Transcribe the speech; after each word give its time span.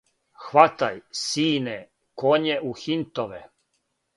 Хватај, 0.45 0.97
сине, 1.19 1.75
коње 2.25 2.57
у 2.71 2.75
хинтове, 2.85 3.47